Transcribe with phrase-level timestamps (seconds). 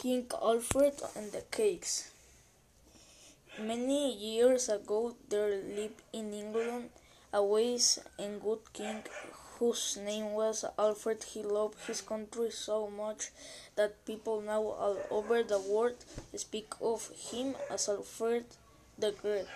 [0.00, 2.10] King Alfred and the Cakes.
[3.58, 6.88] Many years ago there lived in England
[7.34, 9.02] a wise and good king
[9.58, 11.22] whose name was Alfred.
[11.24, 13.28] He loved his country so much
[13.76, 16.02] that people now all over the world
[16.34, 18.46] speak of him as Alfred
[18.98, 19.48] the Great.